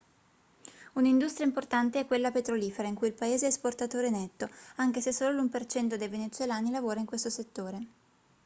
un'industria 0.93 1.45
importante 1.45 1.99
è 1.99 2.07
quella 2.07 2.31
petrolifera 2.31 2.87
in 2.87 2.95
cui 2.95 3.09
il 3.09 3.13
paese 3.13 3.45
è 3.45 3.49
esportatore 3.49 4.09
netto 4.09 4.49
anche 4.77 4.99
se 4.99 5.13
solo 5.13 5.39
l'1% 5.39 5.93
dei 5.93 6.07
venezuelani 6.07 6.71
lavora 6.71 6.99
in 6.99 7.05
questo 7.05 7.29
settore 7.29 7.85